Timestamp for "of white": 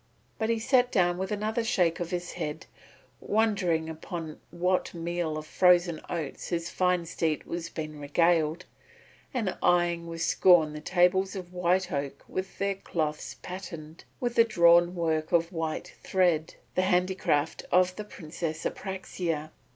11.35-11.91, 15.31-15.93